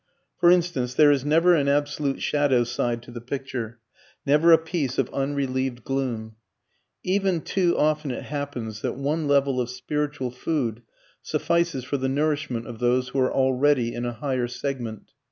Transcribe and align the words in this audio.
For 0.39 0.49
instance, 0.49 0.95
there 0.95 1.11
is 1.11 1.23
never 1.23 1.53
an 1.53 1.67
absolute 1.67 2.23
shadow 2.23 2.63
side 2.63 3.03
to 3.03 3.11
the 3.11 3.21
picture, 3.21 3.77
never 4.25 4.51
a 4.51 4.57
piece 4.57 4.97
of 4.97 5.11
unrelieved 5.13 5.83
gloom. 5.83 6.37
Even 7.03 7.39
too 7.41 7.77
often 7.77 8.09
it 8.09 8.23
happens 8.23 8.81
that 8.81 8.95
one 8.97 9.27
level 9.27 9.61
of 9.61 9.69
spiritual 9.69 10.31
food 10.31 10.81
suffices 11.21 11.83
for 11.83 11.97
the 11.97 12.09
nourishment 12.09 12.65
of 12.65 12.79
those 12.79 13.09
who 13.09 13.19
are 13.19 13.31
already 13.31 13.93
in 13.93 14.03
a 14.07 14.13
higher 14.13 14.47
segment. 14.47 15.11